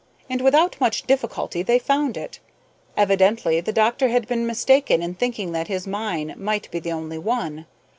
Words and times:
And 0.31 0.41
without 0.41 0.81
much 0.81 1.03
difficulty 1.03 1.61
they 1.61 1.77
found 1.77 2.17
it. 2.17 2.39
Evidently 2.97 3.61
the 3.61 3.71
doctor 3.71 4.07
had 4.07 4.27
been 4.27 4.47
mistaken 4.47 5.03
in 5.03 5.13
thinking 5.13 5.51
that 5.51 5.67
his 5.67 5.85
mine 5.85 6.33
might 6.39 6.71
be 6.71 6.79
the 6.79 6.91
only 6.91 7.19
one. 7.19 7.67